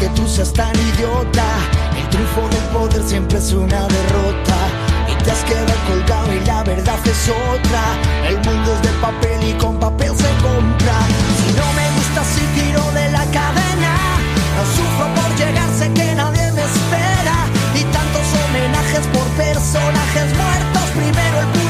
Que 0.00 0.08
tú 0.16 0.26
seas 0.26 0.52
tan 0.54 0.74
idiota. 0.74 1.44
El 1.94 2.08
triunfo 2.08 2.48
del 2.48 2.66
poder 2.72 3.02
siempre 3.06 3.36
es 3.36 3.52
una 3.52 3.86
derrota. 3.86 4.58
Y 5.12 5.14
te 5.22 5.30
has 5.30 5.44
quedado 5.44 5.74
colgado 5.86 6.32
y 6.32 6.40
la 6.46 6.62
verdad 6.62 6.98
es 7.04 7.28
otra. 7.28 7.82
El 8.26 8.36
mundo 8.36 8.72
es 8.74 8.82
de 8.82 8.92
papel 9.00 9.40
y 9.50 9.52
con 9.58 9.78
papel 9.78 10.12
se 10.16 10.30
compra. 10.40 10.96
Si 11.38 11.52
no 11.52 11.66
me 11.78 11.86
gusta 11.96 12.20
si 12.32 12.44
tiro 12.58 12.84
de 12.92 13.10
la 13.10 13.24
cadena. 13.36 13.92
No 14.56 14.62
sufro 14.74 15.06
por 15.16 15.30
llegar, 15.36 15.68
sé 15.78 15.92
que 15.92 16.14
nadie 16.14 16.50
me 16.52 16.64
espera. 16.72 17.36
Y 17.74 17.82
tantos 17.92 18.26
homenajes 18.40 19.04
por 19.12 19.26
personajes 19.36 20.28
muertos. 20.40 20.86
Primero 20.96 21.36
el 21.44 21.69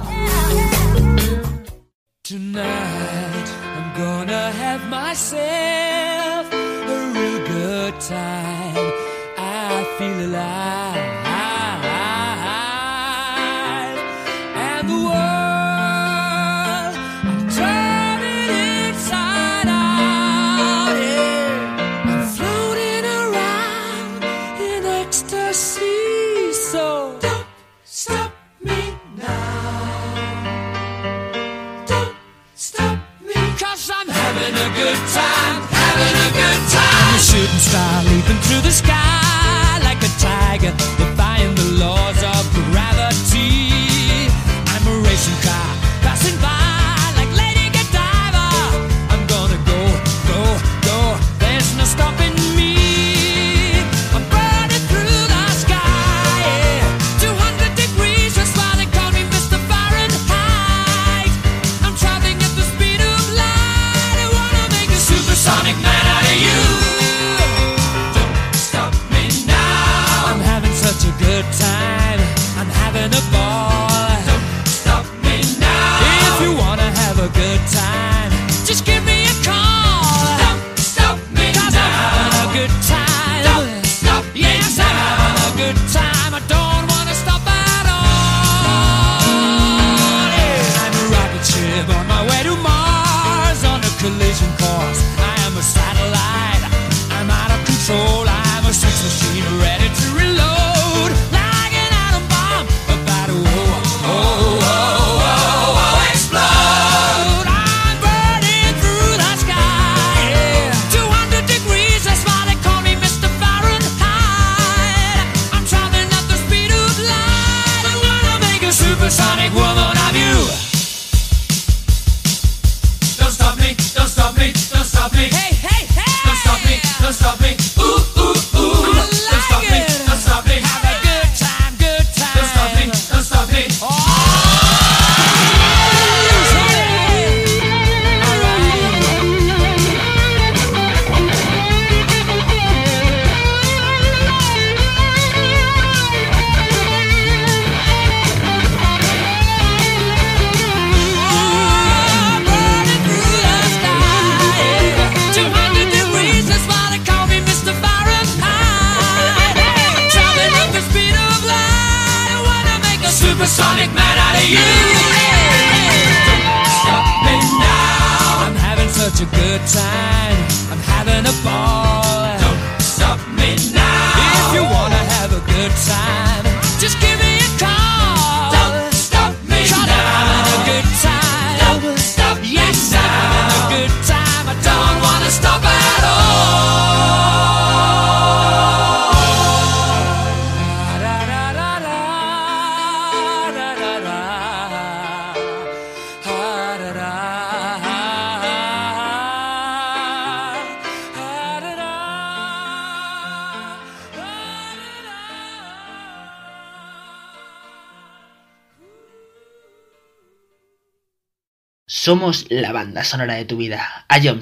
Somos 212.03 212.47
la 212.49 212.71
banda 212.71 213.03
sonora 213.03 213.35
de 213.35 213.45
tu 213.45 213.57
vida. 213.57 214.07
I 214.09 214.27
am 214.27 214.41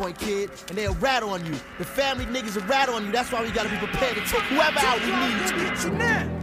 Point, 0.00 0.18
kid, 0.18 0.50
and 0.68 0.78
they'll 0.78 0.94
rat 0.94 1.22
on 1.22 1.44
you. 1.44 1.54
The 1.78 1.84
family 1.84 2.24
niggas 2.24 2.54
will 2.56 2.66
rat 2.66 2.88
on 2.88 3.04
you. 3.04 3.12
That's 3.12 3.30
why 3.30 3.42
we 3.42 3.50
gotta 3.50 3.68
be 3.68 3.76
prepared 3.76 4.16
to 4.16 4.22
take 4.22 4.46
whoever 4.52 4.80
out 4.80 5.00
we 5.00 5.12
need 5.24 5.38
to. 5.82 6.40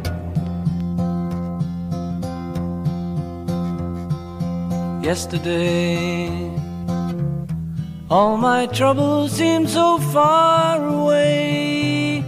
yesterday. 5.07 6.51
All 8.09 8.35
my 8.37 8.67
troubles 8.67 9.31
seem 9.31 9.65
so 9.65 9.97
far 10.13 10.85
away. 10.85 12.23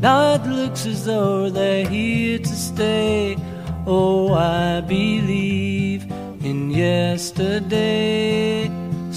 Now 0.00 0.34
it 0.36 0.44
looks 0.46 0.86
as 0.86 1.04
though 1.04 1.50
they're 1.50 1.88
here 1.88 2.38
to 2.38 2.56
stay. 2.70 3.36
Oh, 3.86 4.34
I 4.34 4.82
believe 4.82 6.04
in 6.48 6.70
yesterday. 6.70 8.55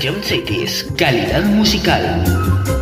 Ion 0.00 0.22
Cities, 0.22 0.86
calidad 0.96 1.44
musical. 1.44 2.81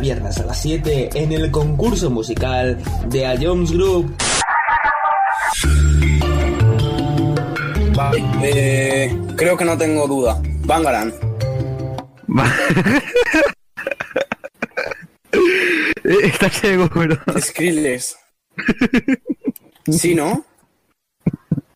viernes 0.00 0.38
a 0.38 0.44
las 0.44 0.60
7 0.60 1.10
en 1.14 1.32
el 1.32 1.50
concurso 1.50 2.10
musical 2.10 2.78
de 3.08 3.26
A 3.26 3.36
Jones 3.40 3.72
Group. 3.72 4.16
Eh, 8.42 9.16
creo 9.36 9.56
que 9.56 9.64
no 9.64 9.76
tengo 9.76 10.06
duda. 10.08 10.40
Bangaran. 10.64 11.12
Está 16.04 16.48
ciego, 16.50 16.88
pero. 16.92 17.16
Skrillex. 17.38 18.16
¿Sí, 19.90 20.14
no? 20.14 20.44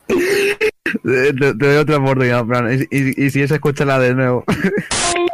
Te, 0.07 1.33
doy 1.33 1.77
otra 1.77 1.99
oportunidad, 1.99 2.47
Fran. 2.47 2.73
Y, 2.73 2.85
y, 2.91 3.25
y 3.27 3.31
si 3.31 3.43
esa, 3.43 3.57
escúchala 3.57 3.99
de 3.99 4.15
nuevo. 4.15 4.45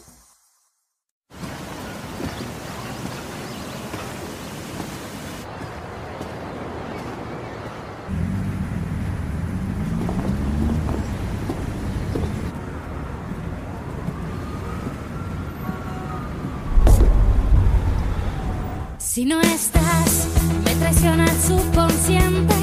Si 19.13 19.25
no 19.25 19.41
estás, 19.41 20.25
me 20.63 20.73
traiciona 20.75 21.25
el 21.25 21.41
subconsciente. 21.41 22.55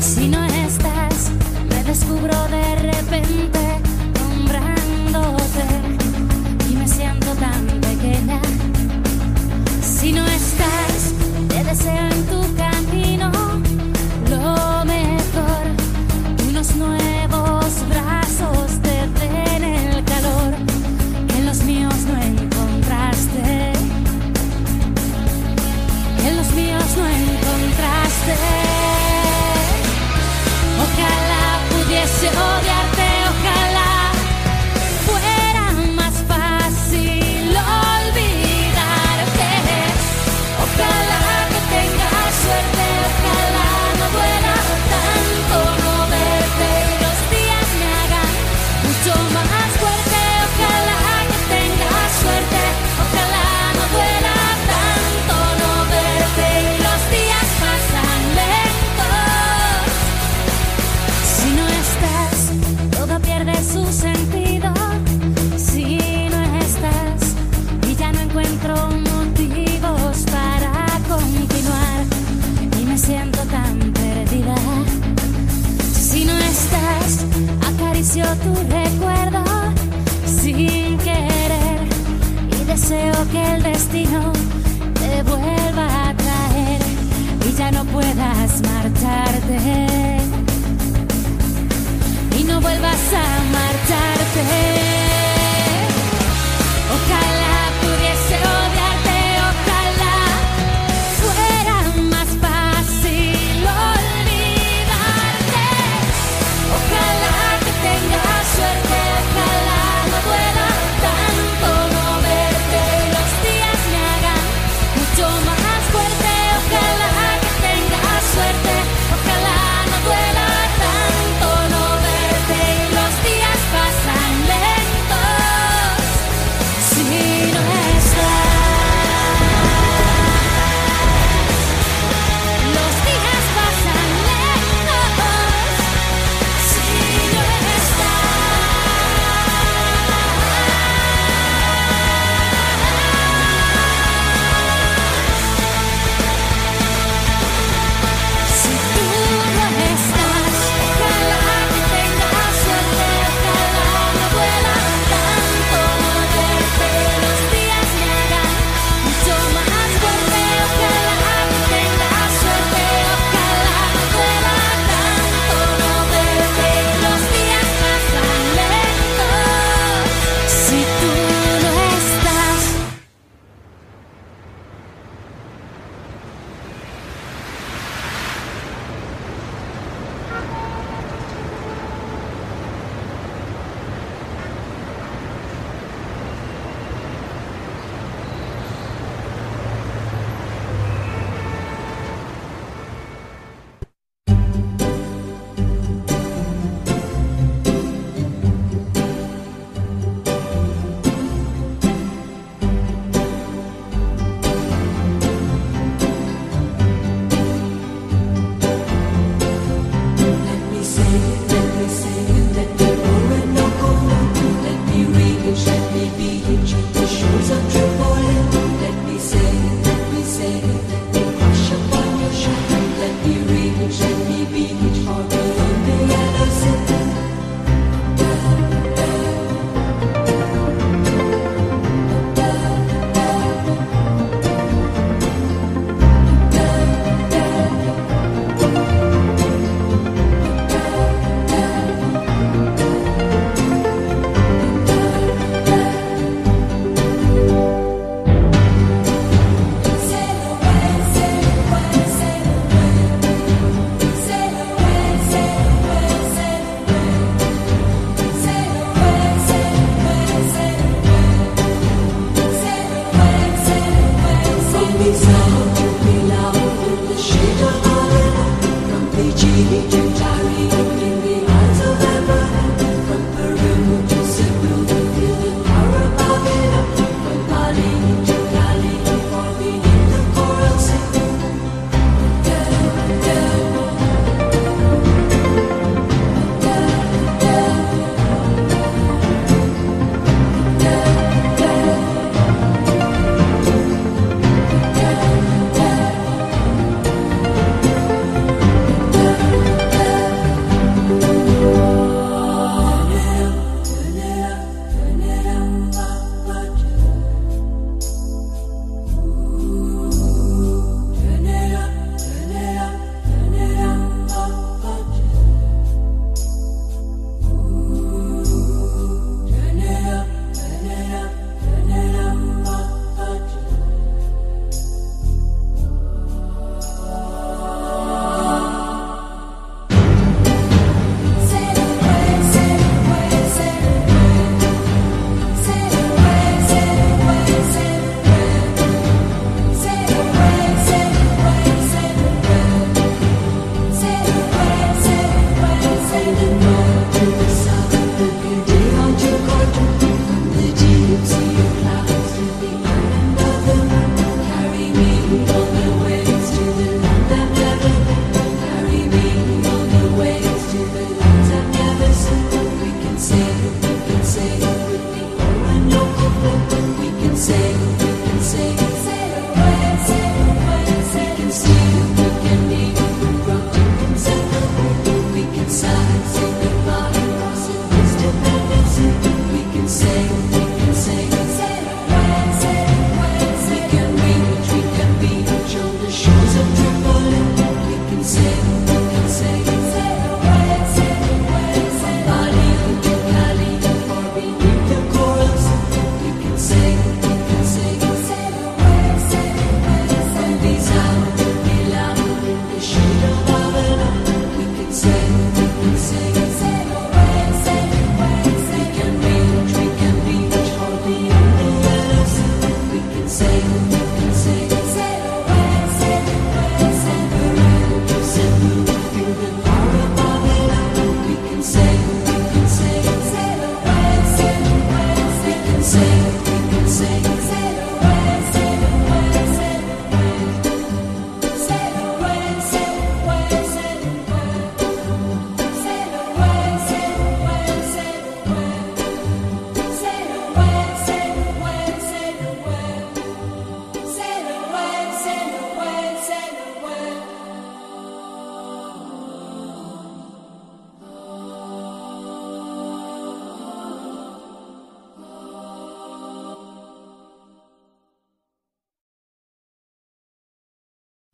Si 0.00 0.28
no 0.28 0.44
estás, 0.44 1.32
me 1.68 1.82
descubro 1.82 2.46
de 2.46 2.65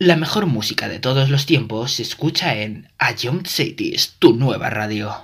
La 0.03 0.17
mejor 0.17 0.47
música 0.47 0.89
de 0.89 0.99
todos 0.99 1.31
los 1.31 1.47
tiempos 1.47 1.93
se 1.93 2.03
escucha 2.03 2.57
en 2.57 2.91
A 2.99 3.15
Young 3.15 3.47
Cities, 3.47 4.17
tu 4.19 4.35
nueva 4.35 4.69
radio. 4.69 5.15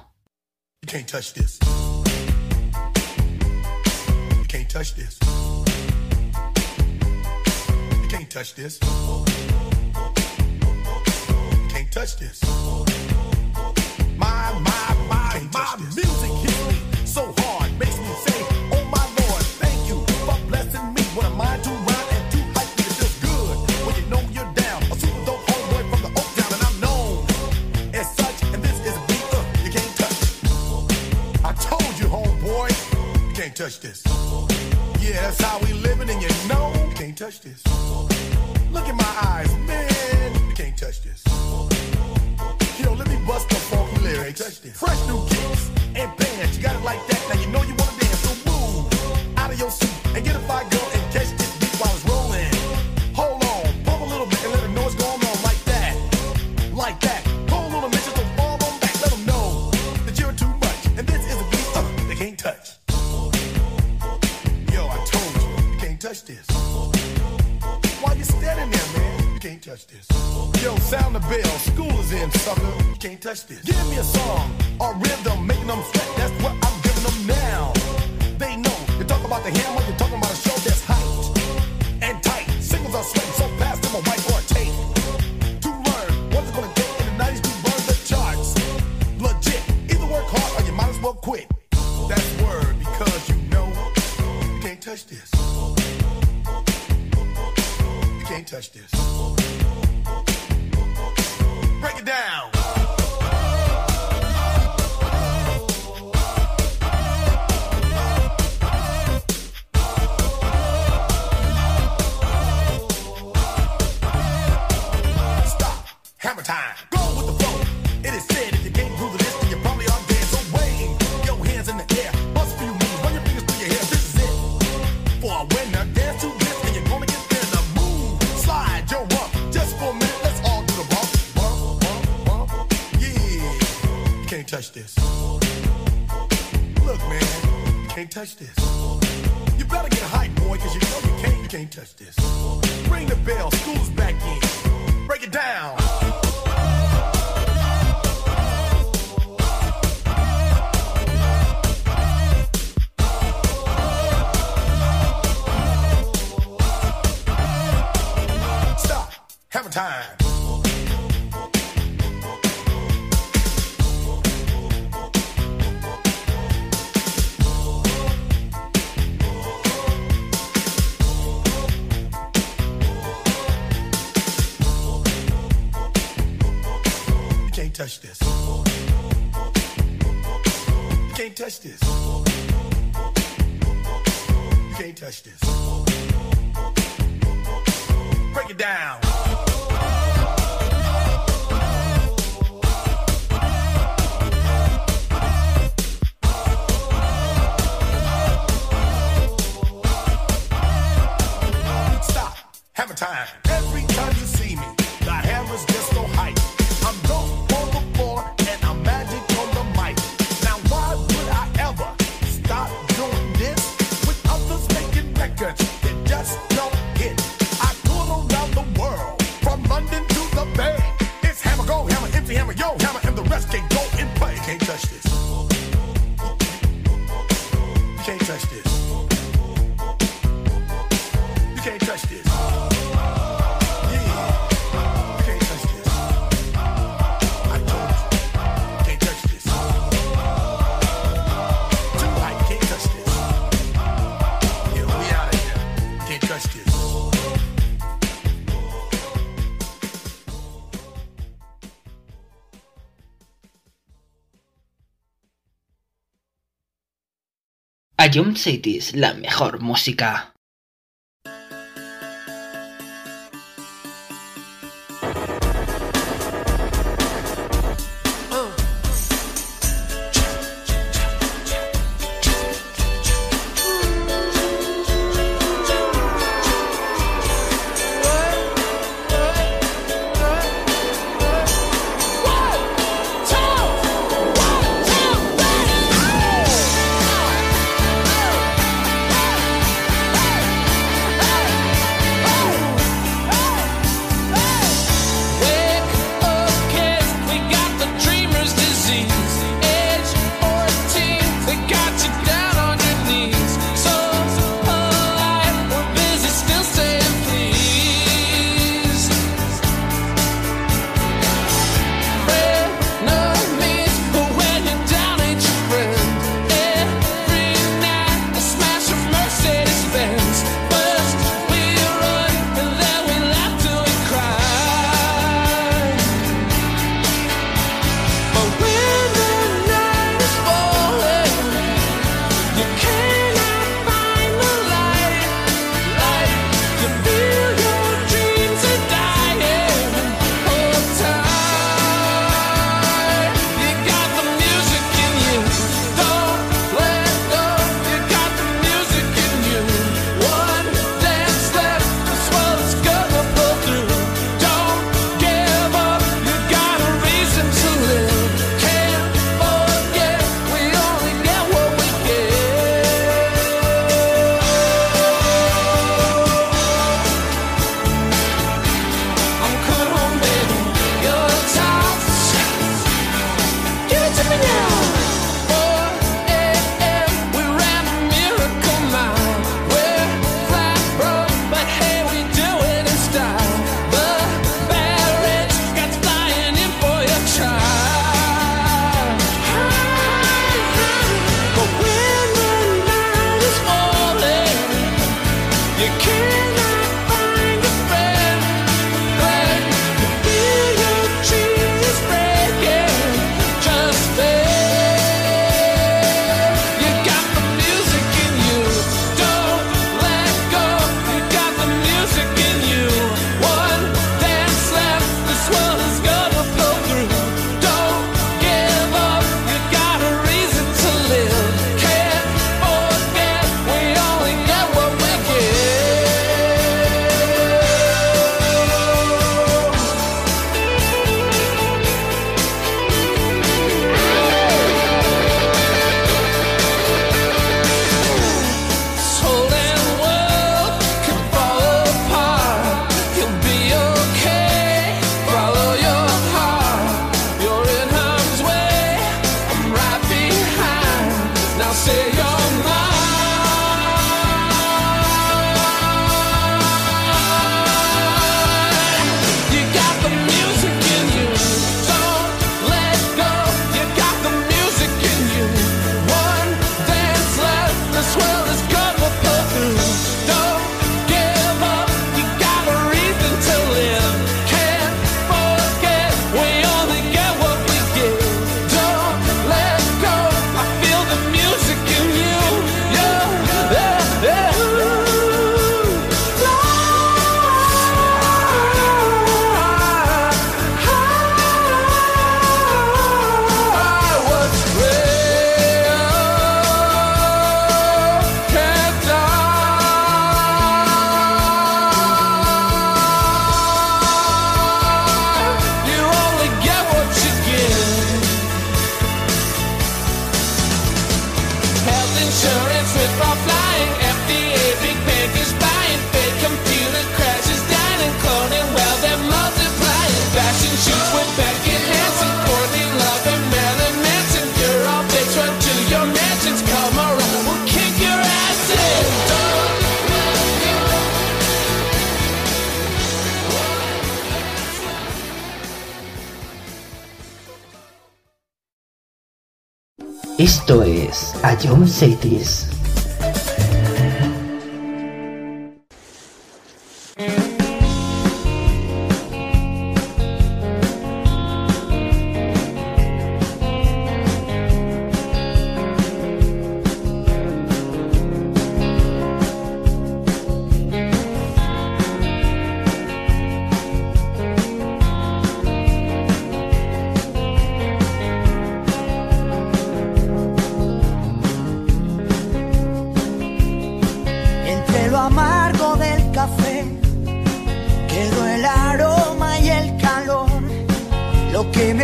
Ion 258.15 258.37
City 258.37 258.79
es 258.79 258.95
la 258.95 259.13
mejor 259.15 259.61
música. 259.61 260.33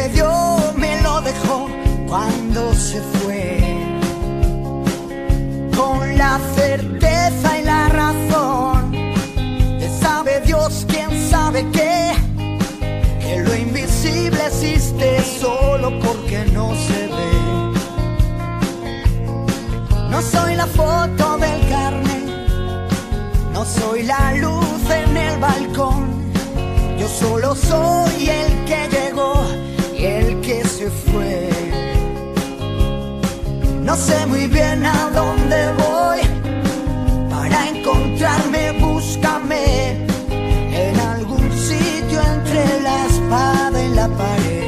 Me 0.05 0.11
dio 0.11 0.73
me 0.77 1.01
lo 1.01 1.21
dejó 1.23 1.69
cuando 2.07 2.75
se 2.75 3.01
fue. 3.01 3.59
Con 5.75 6.19
la 6.19 6.39
certeza 6.55 7.59
y 7.59 7.63
la 7.65 7.89
razón 7.89 8.91
de 8.91 9.89
sabe 10.01 10.41
Dios 10.45 10.85
quién 10.89 11.11
sabe 11.31 11.65
qué. 11.73 12.13
Que 13.21 13.41
lo 13.41 13.55
invisible 13.57 14.47
existe 14.47 15.23
solo 15.41 15.99
porque 16.01 16.45
no 16.53 16.75
se 16.75 17.07
ve. 17.15 17.33
No 20.11 20.21
soy 20.21 20.55
la 20.55 20.67
foto 20.67 21.39
del 21.39 21.69
carnet, 21.71 22.27
no 23.53 23.65
soy 23.65 24.03
la 24.03 24.35
luz 24.35 24.83
en 24.91 25.17
el 25.17 25.39
balcón. 25.39 26.33
Yo 26.99 27.09
solo 27.09 27.55
soy 27.55 28.29
el 28.29 28.65
que 28.67 28.89
llegó 28.91 29.64
fue. 30.91 31.49
No 33.83 33.97
sé 33.97 34.27
muy 34.27 34.47
bien 34.47 34.85
a 34.85 35.11
dónde 35.11 35.73
voy. 35.73 36.21
Para 37.31 37.69
encontrarme, 37.69 38.73
búscame 38.81 40.07
en 40.31 41.01
algún 41.01 41.53
sitio 41.53 42.21
entre 42.21 42.81
la 42.81 43.07
espada 43.07 43.85
y 43.85 43.89
la 43.91 44.09
pared. 44.09 44.65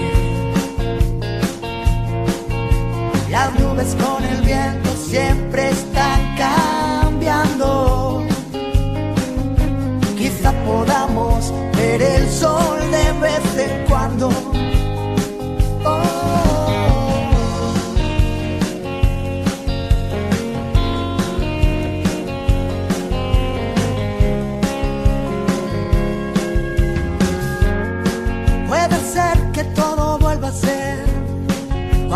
Las 3.30 3.58
nubes 3.60 3.96
con 4.02 4.24
el 4.24 4.42
viento 4.42 4.90
siempre 4.96 5.70
están 5.70 6.36
cambiando. 6.36 8.24
Quizá 10.16 10.52
podamos 10.64 11.52
ver 11.76 12.02
el 12.02 12.30
sol 12.30 12.78
de 12.90 13.12
vez 13.20 13.58
en 13.58 13.84
cuando. 13.86 14.45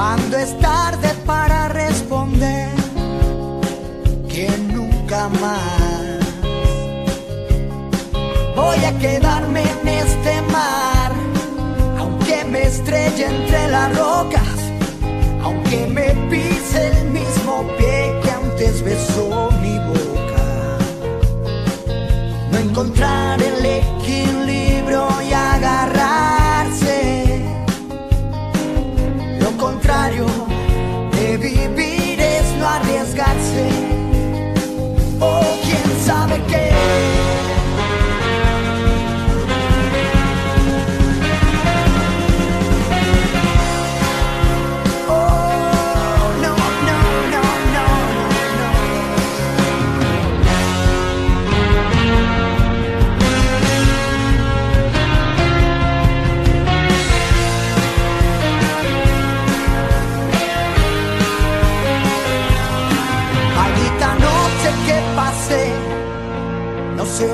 Cuando 0.01 0.38
es 0.38 0.59
tarde 0.61 1.11
para 1.26 1.68
responder 1.68 2.70
que 4.32 4.48
nunca 4.72 5.28
más. 5.28 6.20
Voy 8.57 8.82
a 8.82 8.98
quedarme 8.98 9.61
en 9.61 9.88
este 9.88 10.40
mar 10.57 11.12
aunque 11.98 12.46
me 12.46 12.62
estrelle 12.62 13.26
entre 13.26 13.68
las 13.68 13.88
rocas 13.94 14.59
aunque 15.42 15.86
me 15.86 16.09
pise 16.30 16.80
el 16.92 17.11
mismo 17.11 17.55
pie 17.76 17.98
que 18.22 18.30
antes 18.30 18.82
besó 18.82 19.51
mi 19.61 19.76
boca. 19.90 20.46
No 22.51 22.59
encontrar 22.59 23.38
el 23.42 23.66
equilibrio 23.66 24.69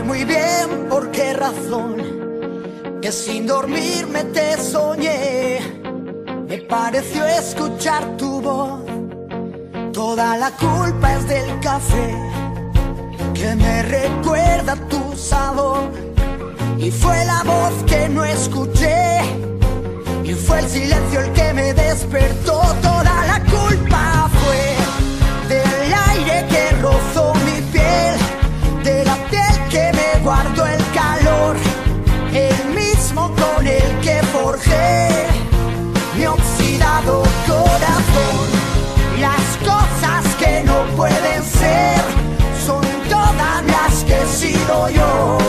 muy 0.05 0.25
bien 0.25 0.89
por 0.89 1.11
qué 1.13 1.33
razón, 1.33 1.97
que 3.01 3.13
sin 3.13 3.47
dormirme 3.47 4.25
te 4.25 4.57
soñé, 4.57 5.61
me 6.49 6.59
pareció 6.59 7.25
escuchar 7.25 8.17
tu 8.17 8.41
voz, 8.41 8.81
toda 9.93 10.37
la 10.39 10.51
culpa 10.53 11.15
es 11.15 11.29
del 11.29 11.61
café, 11.61 12.15
que 13.35 13.55
me 13.55 13.83
recuerda 13.83 14.75
tu 14.89 15.17
sabor, 15.17 15.91
y 16.79 16.91
fue 16.91 17.25
la 17.25 17.45
voz 17.45 17.73
que 17.87 18.09
no 18.09 18.25
escuché, 18.25 19.21
y 20.25 20.33
fue 20.35 20.59
el 20.59 20.69
silencio 20.69 21.21
el 21.21 21.33
que 21.33 21.53
me 21.53 21.73
despertó, 21.75 22.61
toda 22.83 23.27
la 23.27 23.41
culpa 23.45 24.31
mi 36.17 36.27
oxidado 36.27 37.23
corazón. 37.47 38.47
Las 39.21 39.57
cosas 39.59 40.35
que 40.37 40.63
no 40.65 40.85
pueden 40.97 41.43
ser 41.43 42.01
son 42.65 42.85
todas 43.11 43.65
las 43.67 44.05
que 44.05 44.23
he 44.23 44.27
sido 44.27 44.89
yo. 44.91 45.46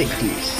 1960s. 0.00 0.59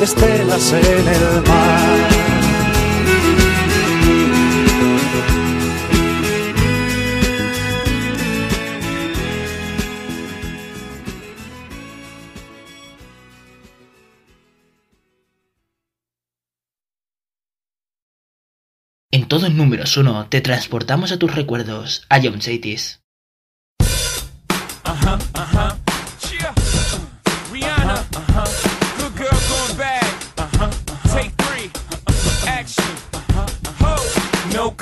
estelas 0.00 0.72
en 0.72 1.08
el 1.08 1.42
mar. 1.46 2.08
En 19.10 19.26
todos 19.26 19.52
números 19.52 19.96
uno 19.96 20.26
te 20.28 20.40
transportamos 20.40 21.12
a 21.12 21.18
tus 21.18 21.34
recuerdos 21.34 22.06
a 22.08 22.20
John 22.22 22.38
Chaitis. 22.38 23.00
Uh-huh, 23.80 25.18
uh-huh. 25.34 25.77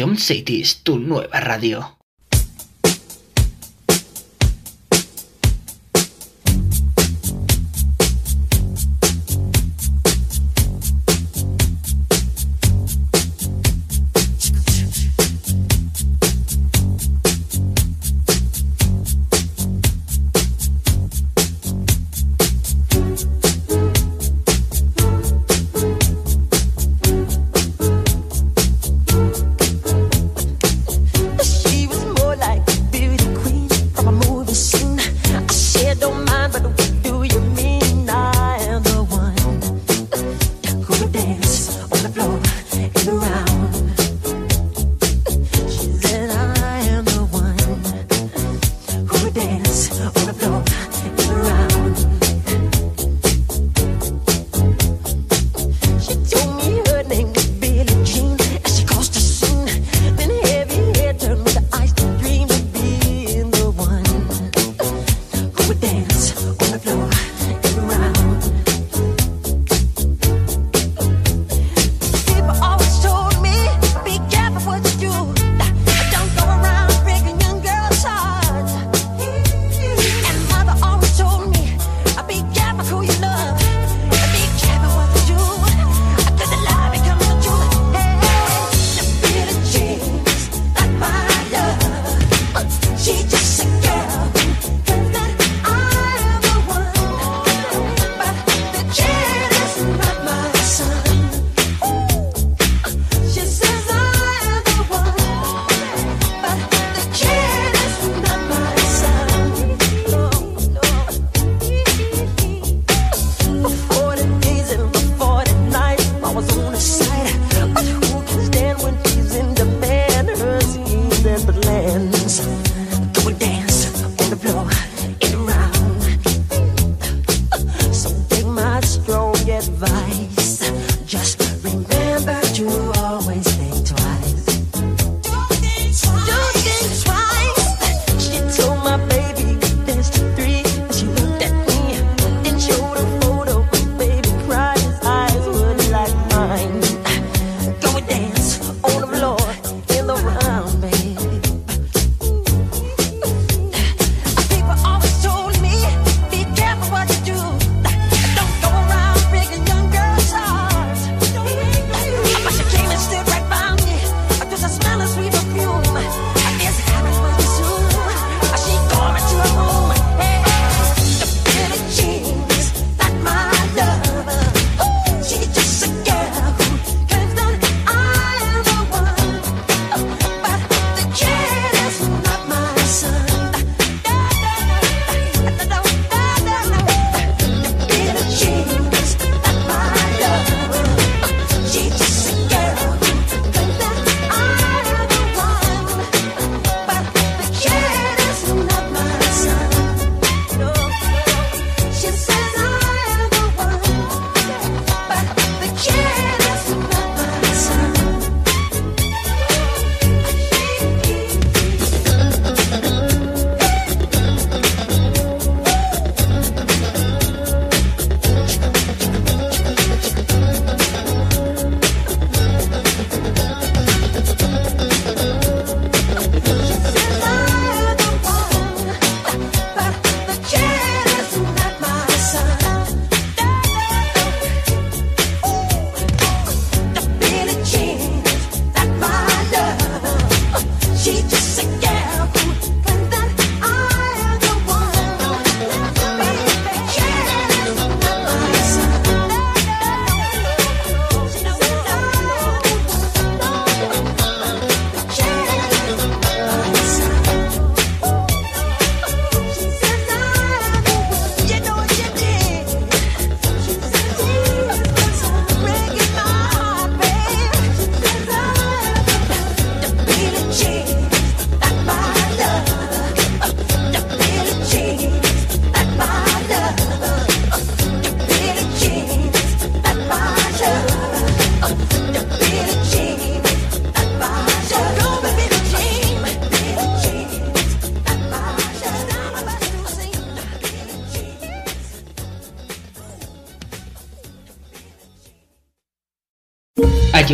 Ion 0.00 0.16
Cities, 0.16 0.80
tu 0.82 0.96
nueva 0.96 1.40
radio. 1.40 1.99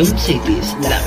Cities, 0.05 0.77
la 0.81 1.06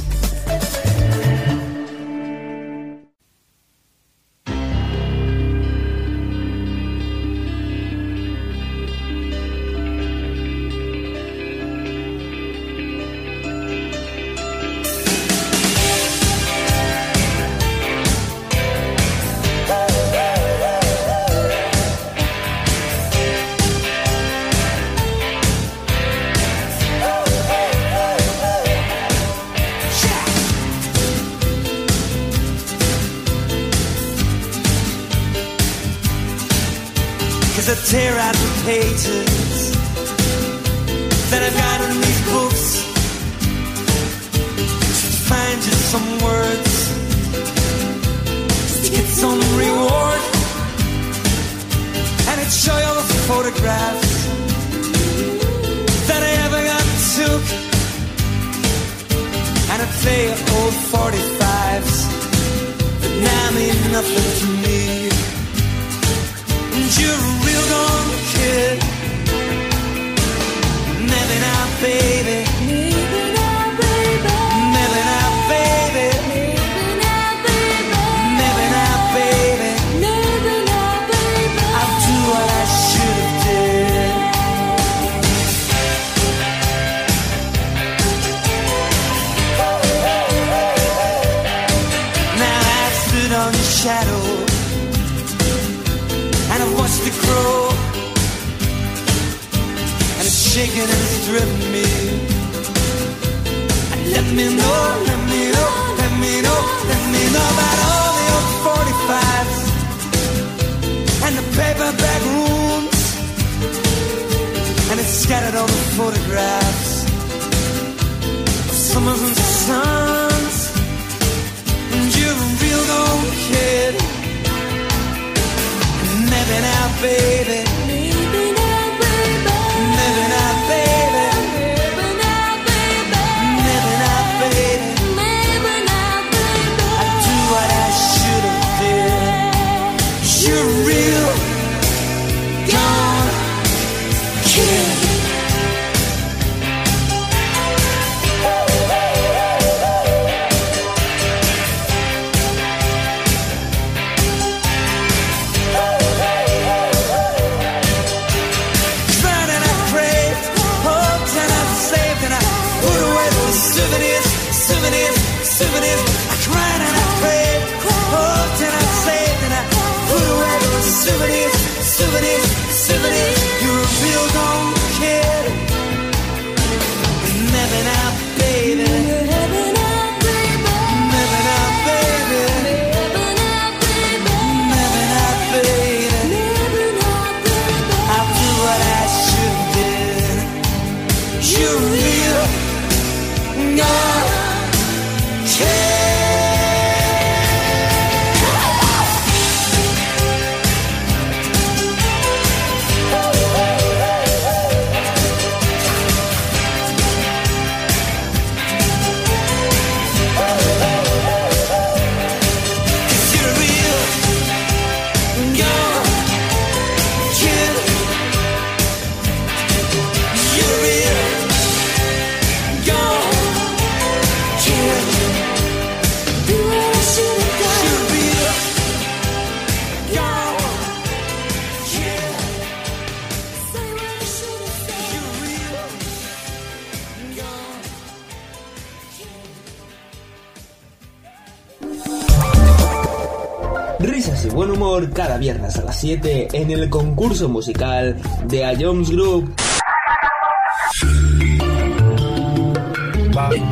2017 246.01 246.57
en 246.57 246.71
el 246.71 246.89
concurso 246.89 247.47
musical 247.47 248.19
de 248.45 248.65
A 248.65 248.73
Jones 248.77 249.11
Group. 249.11 249.53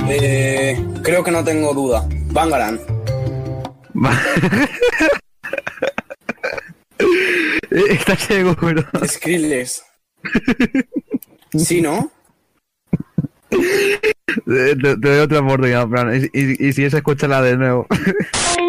Eh, 0.07 0.85
creo 1.01 1.23
que 1.23 1.31
no 1.31 1.43
tengo 1.43 1.73
duda. 1.73 2.07
Bangaran. 2.31 2.79
Está 7.71 8.15
ciego, 8.15 8.55
pero. 8.59 8.83
Skrillex. 9.07 9.83
¿Sí, 11.57 11.81
no? 11.81 12.11
Te, 13.49 14.75
te, 14.75 14.95
doy 14.95 15.19
otra 15.19 15.39
oportunidad, 15.39 15.87
Fran. 15.87 16.15
Y, 16.15 16.29
y, 16.39 16.67
y 16.67 16.73
si 16.73 16.83
es, 16.83 16.93
escúchala 16.93 17.41
de 17.41 17.57
nuevo. 17.57 17.87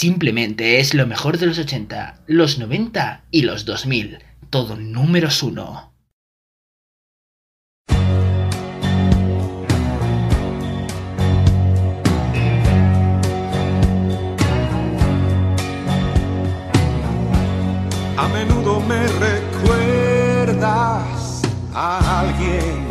Simplemente 0.00 0.80
es 0.80 0.94
lo 0.94 1.06
mejor 1.06 1.36
de 1.36 1.44
los 1.44 1.58
80, 1.58 2.22
los 2.26 2.58
90 2.58 3.24
y 3.30 3.42
los 3.42 3.66
2000. 3.66 4.16
Todo 4.48 4.74
números 4.74 5.42
uno. 5.42 5.92
A 18.16 18.28
menudo 18.32 18.80
me 18.80 19.06
recuerdas 19.06 20.62
a 21.74 22.20
alguien. 22.20 22.88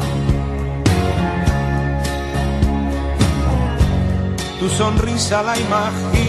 Tu 4.59 4.69
sonrisa 4.69 5.41
la 5.41 5.57
imagino 5.57 6.28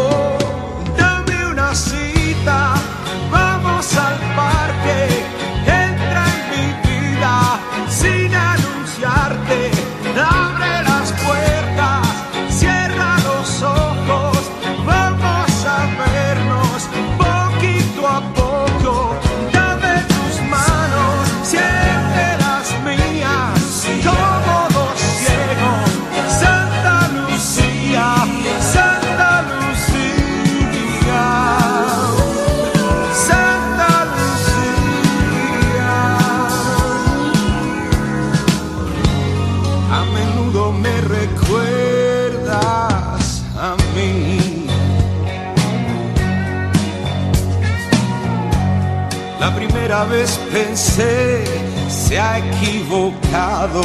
Vez 50.09 50.39
pensé, 50.51 51.43
se 51.87 52.19
ha 52.19 52.39
equivocado. 52.39 53.81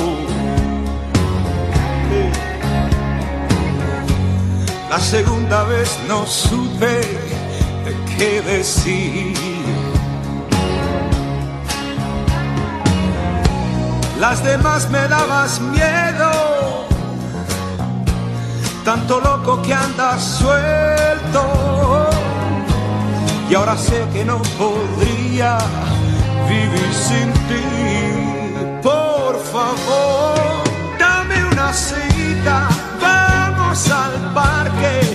La 4.91 4.99
segunda 4.99 5.63
vez 5.65 5.99
no 6.09 6.27
supe 6.27 7.01
de 7.85 8.17
qué 8.17 8.41
decir. 8.43 9.37
Las 14.19 14.43
demás 14.43 14.89
me 14.91 15.07
dabas 15.07 15.61
miedo, 15.61 16.87
tanto 18.85 19.21
loco 19.21 19.63
que 19.63 19.75
andas 19.75 20.25
suelto. 20.25 22.09
Y 23.49 23.55
ahora 23.55 23.77
sé 23.77 24.05
que 24.13 24.25
no 24.25 24.43
podría 24.59 25.59
vivir 26.49 26.93
sin 26.93 27.33
ti. 27.49 27.65
Por 28.83 29.35
favor, 29.53 30.65
dame 30.99 31.45
una 31.53 31.73
cita, 31.73 32.69
vamos 33.01 33.91
al 33.91 34.33
parque. 34.35 35.06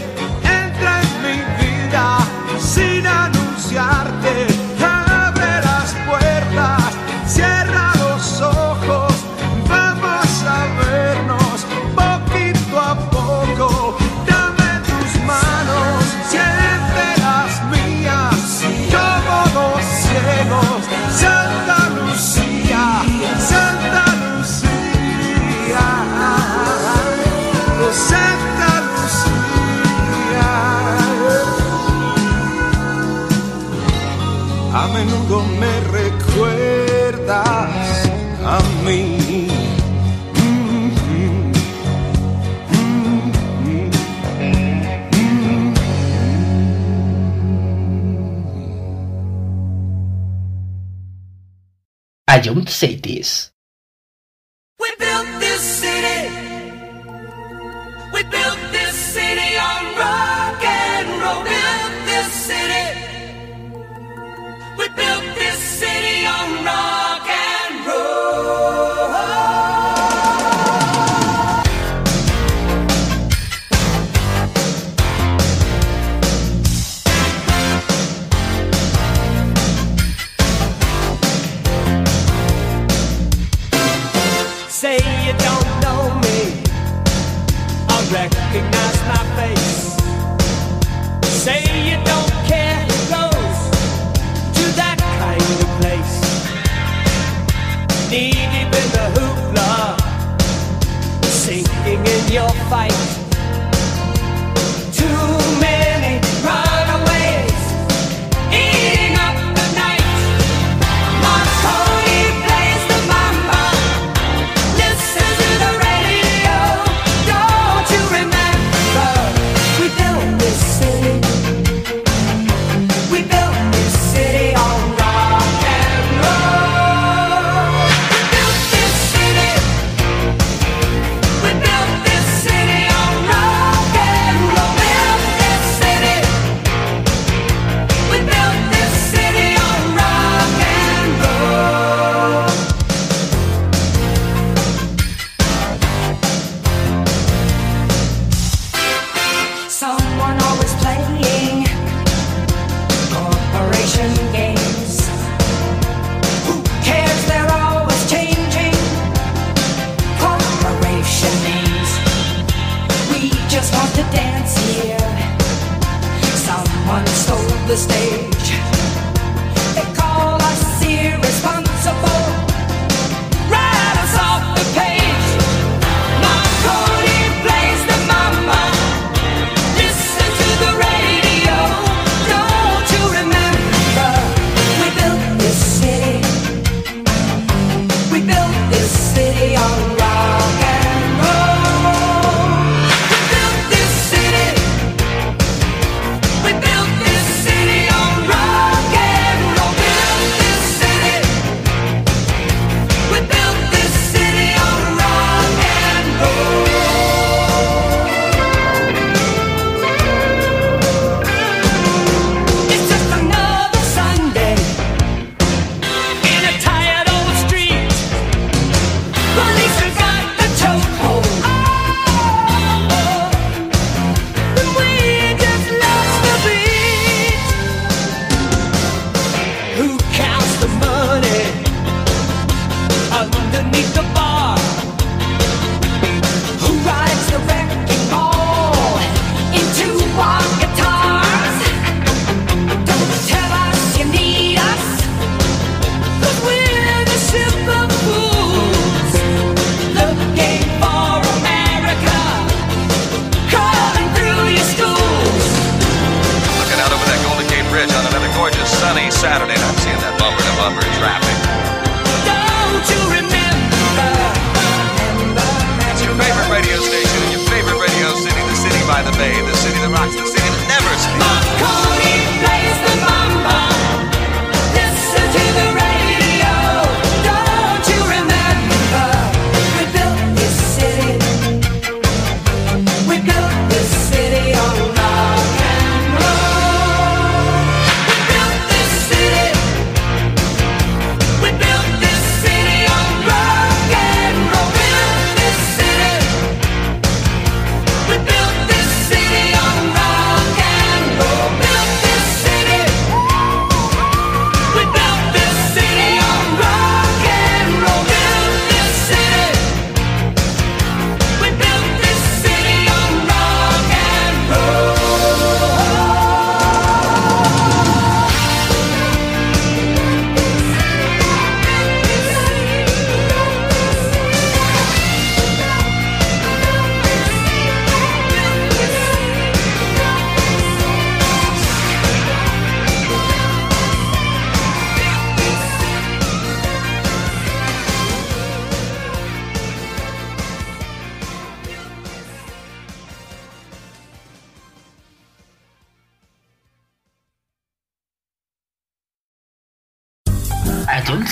don't 52.41 52.69
say 52.69 52.95
this. 52.95 53.40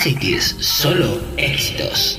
Ion 0.00 0.14
Cities, 0.14 0.56
solo 0.60 1.20
éxitos. 1.36 2.18